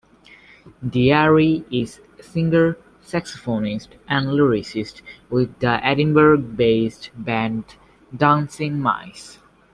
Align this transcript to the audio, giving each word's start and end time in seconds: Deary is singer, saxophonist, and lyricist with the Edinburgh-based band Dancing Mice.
Deary 0.89 1.63
is 1.71 2.01
singer, 2.19 2.75
saxophonist, 3.03 3.89
and 4.07 4.29
lyricist 4.29 5.03
with 5.29 5.59
the 5.59 5.79
Edinburgh-based 5.85 7.11
band 7.15 7.75
Dancing 8.17 8.79
Mice. 8.79 9.37